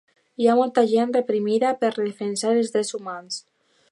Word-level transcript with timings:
Hi 0.43 0.47
ha 0.47 0.53
molta 0.59 0.83
gent 0.93 1.11
reprimida 1.17 1.75
per 1.83 1.93
defensar 1.99 2.57
els 2.57 2.75
drets 2.77 2.93
humans. 3.01 3.41